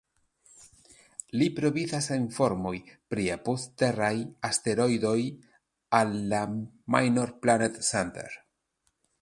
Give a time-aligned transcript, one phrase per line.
[1.41, 4.15] Li provizas informojn pri apud-teraj
[4.51, 5.15] asteroidoj
[6.01, 6.43] al la
[6.97, 8.35] "Minor Planet Center".